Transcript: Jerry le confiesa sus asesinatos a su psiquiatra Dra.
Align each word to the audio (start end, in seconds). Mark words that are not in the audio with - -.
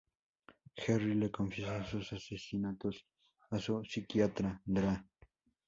Jerry 0.75 1.13
le 1.13 1.29
confiesa 1.29 1.83
sus 1.85 2.11
asesinatos 2.13 3.05
a 3.51 3.59
su 3.59 3.79
psiquiatra 3.83 4.59
Dra. 4.65 5.05